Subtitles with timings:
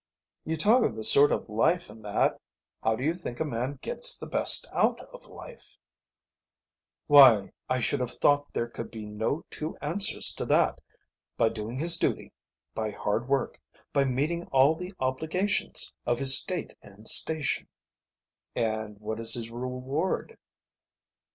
[0.45, 2.41] "You talk of this sort of life and that.
[2.81, 5.77] How do you think a man gets the best out of life?"
[7.05, 10.81] "Why, I should have thought there could be no two answers to that.
[11.37, 12.33] By doing his duty,
[12.73, 13.61] by hard work,
[13.93, 17.67] by meeting all the obligations of his state and station."
[18.55, 20.35] "And what is his reward?"